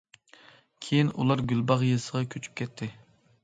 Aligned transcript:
كېيىن 0.85 1.11
ئۇلار 1.11 1.45
گۈلباغ 1.53 1.87
يېزىسىغا 1.91 2.25
كۆچۈپ 2.33 2.61
كەتتى. 2.63 2.93